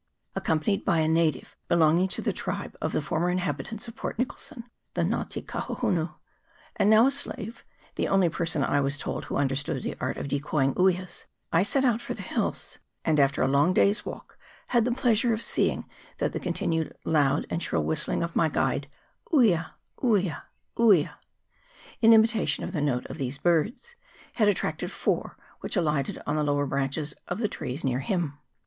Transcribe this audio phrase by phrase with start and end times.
[0.35, 4.63] Accompanied by a native belonging to the tribe of the former inhabitants of Port Nicholson,
[4.95, 6.15] the Nga te Kahohunu,
[6.75, 7.63] and now a slave,
[7.97, 11.61] the only per son I was told who understood the art of decoying uias, I*
[11.61, 15.43] set out for the hills, and, after a long day's walk, had the pleasure of
[15.43, 15.87] seeing
[16.17, 18.87] that the continued loud and shrill whistling of my guide,
[19.31, 20.41] uia, uia,
[20.79, 21.13] uia,
[22.01, 23.93] in imitation of the note of the birds,
[24.33, 28.39] had attracted four, which alighted on the lower branches of the trees near him.